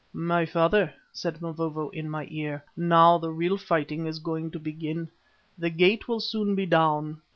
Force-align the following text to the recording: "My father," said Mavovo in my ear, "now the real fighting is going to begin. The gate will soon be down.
"My 0.13 0.47
father," 0.47 0.91
said 1.13 1.43
Mavovo 1.43 1.89
in 1.89 2.09
my 2.09 2.25
ear, 2.31 2.65
"now 2.75 3.19
the 3.19 3.29
real 3.29 3.55
fighting 3.55 4.07
is 4.07 4.17
going 4.17 4.49
to 4.49 4.57
begin. 4.59 5.11
The 5.59 5.69
gate 5.69 6.07
will 6.07 6.19
soon 6.19 6.55
be 6.55 6.65
down. 6.65 7.21